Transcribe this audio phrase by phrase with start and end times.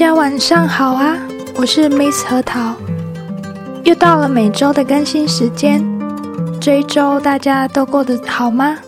[0.00, 1.14] 大家晚上好啊，
[1.56, 2.74] 我是 Miss 核桃，
[3.84, 5.84] 又到了每周的更新时间。
[6.58, 8.78] 这一周大家都过得好吗？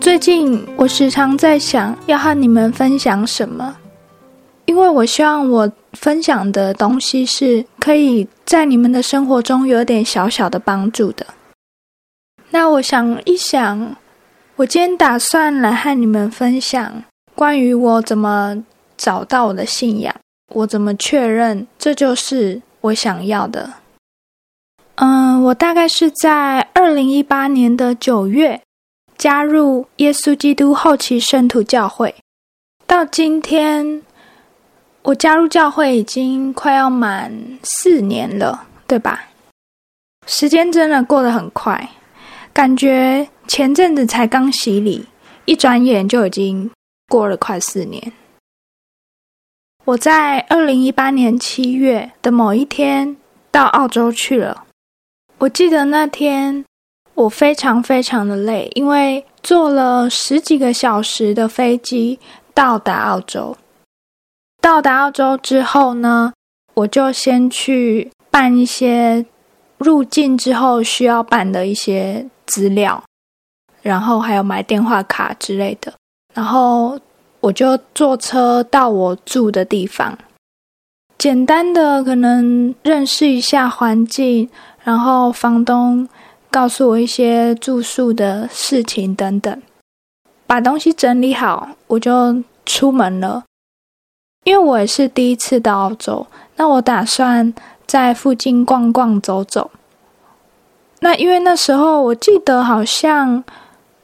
[0.00, 3.76] 最近我时常在想要和你们分享什么，
[4.64, 11.24] 因为我希望我分享的东西是可以在你们的生活中有点小小的帮助的。
[12.50, 13.94] 那我想一想，
[14.56, 17.04] 我今天打算来和你们分享
[17.36, 18.64] 关于我怎么。
[18.98, 20.14] 找到我的信仰，
[20.52, 23.74] 我怎么确认这就是我想要的？
[24.96, 28.60] 嗯，我大概是在二零一八年的九月
[29.16, 32.14] 加入耶稣基督后期圣徒教会，
[32.86, 34.02] 到今天
[35.02, 39.28] 我加入教会已经快要满四年了，对吧？
[40.26, 41.88] 时间真的过得很快，
[42.52, 45.06] 感觉前阵子才刚洗礼，
[45.44, 46.70] 一转眼就已经
[47.08, 48.12] 过了快四年。
[49.88, 53.16] 我在二零一八年七月的某一天
[53.50, 54.64] 到澳洲去了。
[55.38, 56.62] 我记得那天
[57.14, 62.18] 我非常非常的累，因为坐了十几个小时的飞机
[62.52, 63.56] 到达澳洲。
[64.60, 66.34] 到达澳洲之后呢，
[66.74, 69.24] 我就先去办一些
[69.78, 73.02] 入境之后需要办的一些资料，
[73.80, 75.94] 然后还有买电话卡之类的，
[76.34, 77.00] 然后。
[77.40, 80.18] 我就坐车到我住的地方，
[81.16, 84.50] 简单的可能认识一下环境，
[84.82, 86.08] 然后房东
[86.50, 89.62] 告诉我一些住宿的事情等等，
[90.48, 93.44] 把东西整理好，我就出门了。
[94.42, 97.54] 因为我也是第一次到澳洲，那我打算
[97.86, 99.70] 在附近逛逛走走。
[101.00, 103.44] 那因为那时候我记得好像。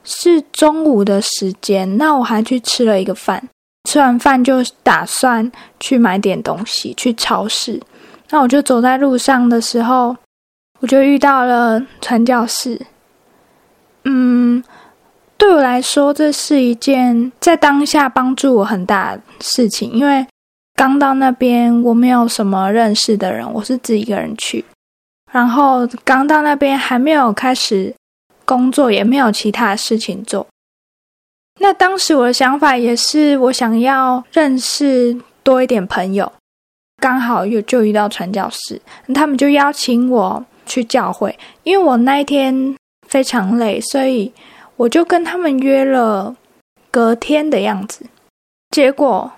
[0.05, 3.49] 是中午的时间，那我还去吃了一个饭。
[3.89, 5.51] 吃完饭就打算
[5.81, 7.81] 去买点东西，去超市。
[8.31, 10.17] 那我就走在路上的时候，
[10.81, 12.81] 我就遇到了传教士。
[14.05, 14.63] 嗯，
[15.37, 20.27] 对我来说，这是一件在当下帮助我很大的事情，因为
[20.75, 24.65] 刚到那边，我没有什么认识的人，我是自己一个人去。
[25.31, 27.95] 然后刚到那边，还没有开始。
[28.45, 30.47] 工作也没有其他事情做。
[31.61, 36.33] 那当时我的想法也是，我想要认识多一点朋友。
[37.01, 38.81] 刚好又就遇到传教士，
[39.15, 41.39] 他们就邀请我去教会。
[41.63, 44.33] 因为我那一天非常累，所以
[44.77, 46.35] 我就跟他们约了
[46.91, 48.07] 隔天的样子。
[48.71, 49.31] 结果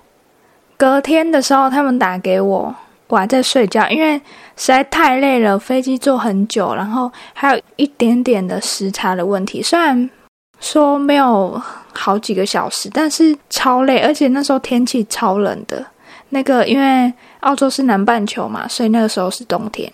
[0.77, 2.75] 隔天的时候，他们打给我。
[3.09, 4.19] 我还在睡觉，因为
[4.57, 9.63] 实在太累了，飞机坐很久，然后还有一点点的时差的问题。
[9.63, 10.11] 虽然
[10.59, 11.61] 说没有
[11.93, 15.87] 好几个小时，但是超累，而且那时候天气超冷的。
[16.31, 19.93] 那个因为澳洲是南半球嘛，所以那个时候是冬天。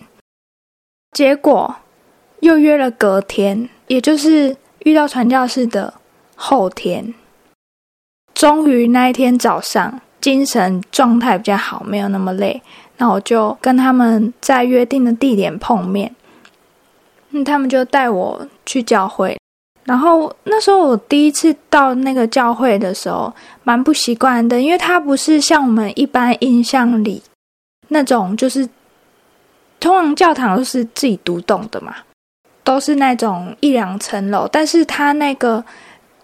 [1.11, 1.75] 结果
[2.39, 5.93] 又约了隔天，也就是遇到传教士的
[6.35, 7.13] 后天。
[8.33, 12.63] 终于那一天早上，精神状态比较好，没有那么累。
[13.03, 16.15] 那我就跟他们在约定的地点碰面，
[17.31, 19.37] 嗯，他们就带我去教会。
[19.83, 27.21] 然后那时候我第一次到那个教会的时候，蛮不习惯的，因为它不是像我们一般印象里
[27.89, 28.65] 那种，就是
[29.81, 31.93] 通常教堂都是自己独栋的嘛，
[32.63, 35.61] 都是那种一两层楼，但是它那个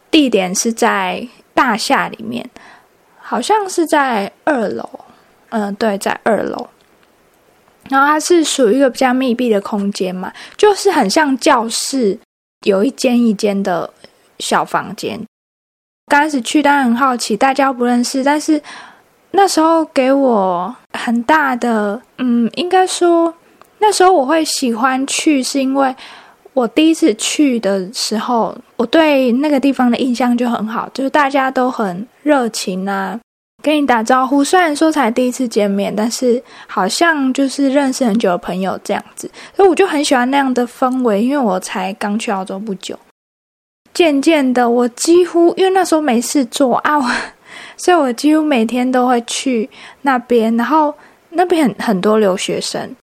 [0.10, 2.50] 地点是在大厦里面，
[3.18, 4.90] 好像是在二楼。
[5.50, 6.68] 嗯，对，在二楼，
[7.90, 12.18] 然后它是属于一个比较密闭的空间嘛，就是很像教室，
[12.66, 13.92] 有一间一间的
[14.40, 15.20] 小房间。
[16.08, 18.62] 刚开始去当然很好奇，大家不认识，但是
[19.32, 23.34] 那时候给我很大的，嗯，应该说
[23.78, 25.96] 那时候我会喜欢去，是因为
[26.54, 33.20] 我第一次去的时候，我对那个地方的印象就很好，就是大家都很热情啊。
[33.62, 41.22] 跟你打招呼，虽然说才第一次见面，但是好像就是认识很久的朋友这样子，所以我就很喜欢那样的氛围。
[41.24, 42.98] 因为我才刚去澳洲不久，
[43.94, 47.00] 渐渐的，我几乎因为那时候没事做啊，
[47.76, 49.70] 所以我几乎每天都会去
[50.04, 50.56] 那边。
[50.56, 50.94] 然后
[51.32, 52.96] 那边很很多留学生，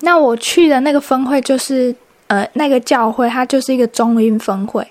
[0.00, 1.94] 那我去的那个分会就是
[2.28, 4.86] 呃那个教会，它就是一个中英分会，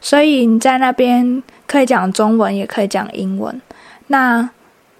[0.00, 3.60] 所以你在那边可以讲中文，也可以讲英文。
[4.08, 4.50] 那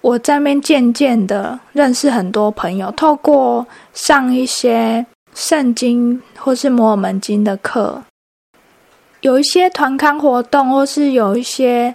[0.01, 8.03] 我在那边渐渐的认识很多朋友，透过上一些圣经或是摩尔门经的课，
[9.21, 11.95] 有一些团康活动，或是有一些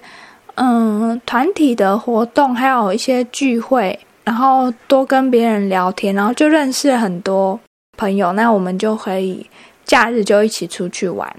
[0.55, 7.59] 嗯团体的活动，还有一些聚会，然后多跟别人聊天，然后就认识很多
[7.97, 8.33] 朋友。
[8.33, 9.49] 那我们就可以
[9.85, 11.33] 假日就一起出去玩。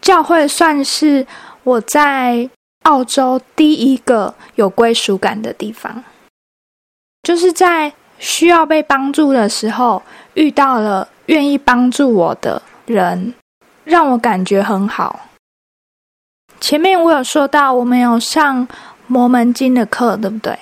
[0.00, 1.24] 教会算是
[1.62, 2.48] 我在
[2.82, 6.02] 澳洲第一个有归属感的地方，
[7.22, 10.02] 就是在需要被帮助的时候
[10.34, 13.34] 遇到了愿意帮助我的人，
[13.84, 15.28] 让我感觉很好。
[16.60, 18.66] 前面我有说到，我们有上
[19.06, 20.58] 摩门经的课，对不对？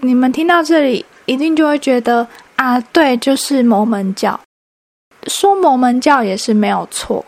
[0.00, 2.26] 你们听到这里，一定就会觉得
[2.56, 4.38] 啊，对，就是摩门教。
[5.26, 7.24] 说摩门教也是没有错，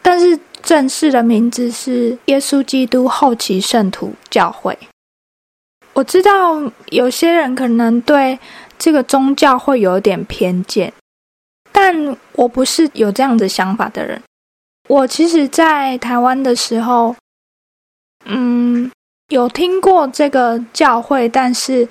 [0.00, 4.78] 但是正式的名字是耶稣基督后期圣徒教会。
[5.92, 8.38] 我知道有些人可能对
[8.78, 10.92] 这个宗教会有点偏见，
[11.70, 14.22] 但我不是有这样子想法的人。
[14.88, 17.14] 我其实，在台湾的时候，
[18.24, 18.90] 嗯。
[19.28, 21.88] 有听过这个教会，但是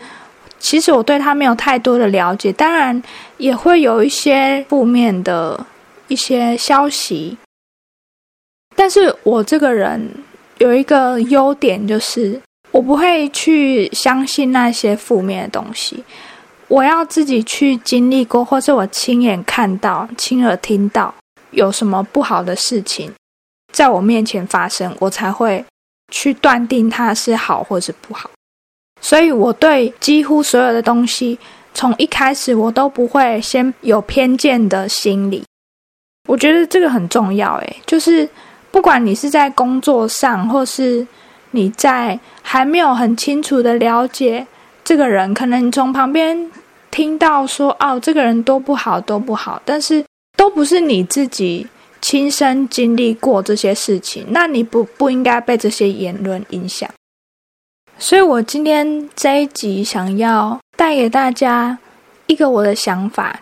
[0.60, 2.54] 其实我对他没有太多的了解。
[2.54, 3.02] 当然，
[3.38, 5.66] 也会有一些负面的
[6.08, 7.36] 一些消息。
[8.76, 10.10] 但是我这个人
[10.58, 12.40] 有一个优点，就是
[12.72, 16.04] 我不会去相信那些负面的东西。
[16.68, 21.14] 我要自己去经历过，或者我亲眼看到、亲耳听到
[21.52, 23.12] 有什么不好的事情
[23.72, 25.64] 在我面前发生，我才会。
[26.14, 28.30] 去断定它是好或是不好，
[29.00, 31.40] 所以我对几乎所有的东西，
[31.74, 35.42] 从一开始我都不会先有偏见的心理。
[36.28, 38.28] 我觉得这个很重要，诶，就是
[38.72, 41.06] 不管你是在工作上，或是
[41.52, 44.48] 你在还没有很清楚的了解
[44.84, 46.50] 这个人，可能你从旁边
[46.90, 50.04] 听到说哦，这个人多不好，多不好，但是
[50.36, 51.68] 都不是你自己。
[52.04, 56.90] 亲身经历过这些事情，那你不不应该被这些言论影响。
[58.00, 61.78] 所以我今天这一集想要带给大家
[62.26, 63.40] 一个我的想法：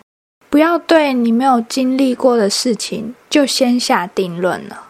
[0.50, 4.88] 不要对你没有经历过的事情就先下定论了。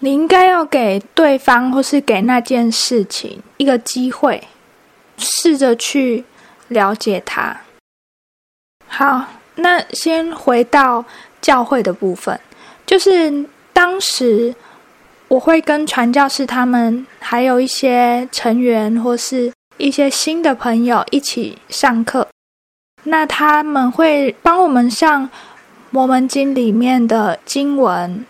[0.00, 4.46] 你应该要给对方或是给那件事情一个机会，
[5.16, 6.24] 试着去
[6.68, 7.62] 了解它。
[8.86, 9.24] 好，
[9.56, 11.04] 那先回到
[11.40, 12.38] 教会的部分。
[12.84, 14.54] 就是当时，
[15.28, 22.28] 我会跟传教士他们，还有一些成员或是一些新的朋友一起上课。
[23.04, 25.24] 那他们会帮我们上
[25.90, 28.24] 《摩门经》里面的经文，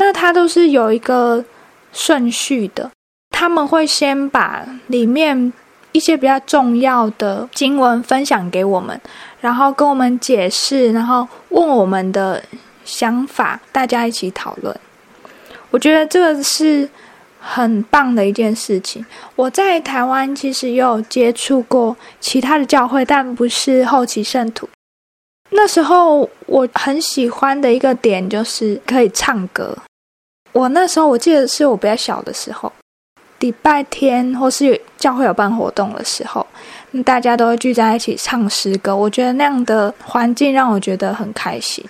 [0.00, 1.44] 那它都是有一个
[1.92, 2.90] 顺序的。
[3.30, 5.52] 他们会先把里面
[5.92, 9.00] 一些比较重要的经文分享给我们，
[9.40, 12.42] 然后跟我们解释，然后问我们的。
[12.82, 14.76] 想法，大家一起讨论。
[15.70, 16.88] 我觉得这个是
[17.38, 19.04] 很棒的一件事情。
[19.36, 24.68] 我在台湾其实也有接触过其他的教会，但不是后期圣徒。
[25.50, 29.76] 那时候我很喜欢的一个点就是可以唱歌。
[30.52, 32.72] 我那时候我记得是我比较小的时候，
[33.38, 36.46] 礼拜天或是教会有办活动的时候，
[37.04, 38.94] 大家都会聚在一起唱诗歌。
[38.94, 41.84] 我觉得那样的环境让我觉得很开心。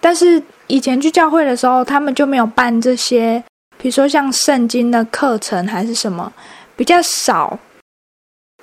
[0.00, 3.42] 但是以前去教会的时候，他们就没有办这些，
[3.78, 6.32] 比如说像圣经的课程还是什么，
[6.76, 7.58] 比较少。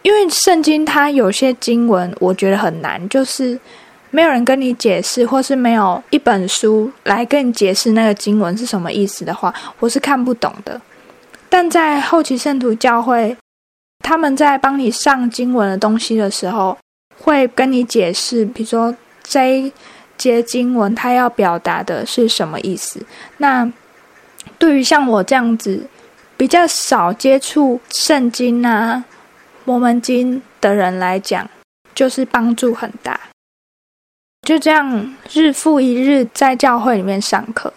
[0.03, 3.59] 因为圣经它有些经文我觉得很难，就是
[4.11, 10.79] 没有人跟你解释，或是没有一本书来跟你解释那个经文是什么意思的话，我是看不懂的。
[11.49, 13.35] 但在后期圣徒教会，
[14.03, 16.77] 他们在帮你上经文的东西的时候，
[17.19, 19.73] 会跟你解释，比如说 J。
[20.21, 23.03] 些经文，它要表达的是什么意思？
[23.37, 23.67] 那
[24.59, 25.87] 对于像我这样子
[26.37, 29.03] 比较少接触圣经啊、
[29.65, 31.49] 摩门经的人来讲，
[31.95, 33.19] 就是帮助很大。
[34.47, 37.71] 就这样日复一日在教会里面上课。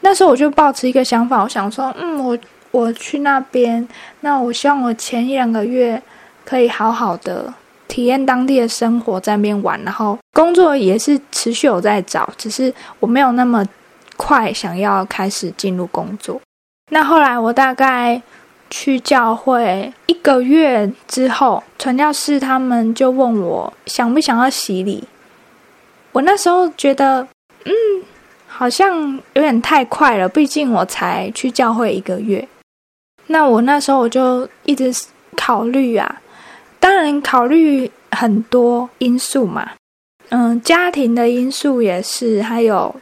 [0.00, 2.38] 那时候我就抱持一个想法，我想说，嗯，我
[2.70, 3.86] 我去那边，
[4.20, 6.00] 那我希望我前一两个月
[6.44, 7.52] 可以好好的。
[7.88, 13.64] 体验当地的生活，在那边玩，然后工作也是持续有在找，只是我没有那么
[14.16, 16.40] 快想要开始进入工作。
[16.90, 18.20] 那后来我大概
[18.68, 25.04] 去教会一个月之后，传教士他们就问我想不想要洗礼。
[26.16, 27.20] 我那时候觉得，
[27.66, 27.72] 嗯，
[28.46, 32.48] 好像有点太快了，毕竟我才去教会一个月。
[33.26, 34.90] 那我那时候我就一直
[35.36, 36.22] 考虑啊。
[36.80, 39.72] 当然，考虑很多因素嘛，
[40.30, 42.96] 嗯，家庭的因素也是，还有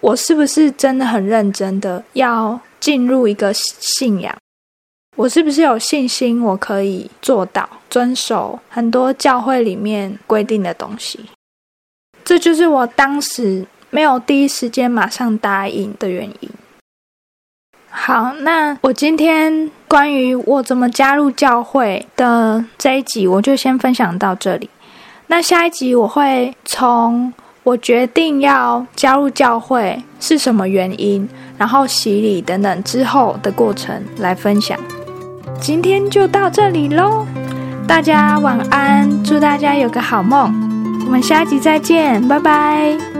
[0.00, 4.34] 我是不是真的很认真的要进入一个信仰，
[5.18, 11.20] 我是不是有信心我可以做到遵守很多教会里面规定的东西。
[12.24, 16.50] 这就是我当时没有第一时间马上答应的原因。
[17.88, 24.68] 好，那我今天关于我怎么加入教会的这一集，我就先分享到这里。
[25.26, 34.78] 那下一集我会从我决定要加入教会是什么原因，然后洗礼等等之后的过程来分享。
[35.60, 37.24] 今天就到这里喽，
[37.86, 40.63] 大家晚安，祝大家有个好梦。
[41.04, 43.13] 我们下集再见，拜拜。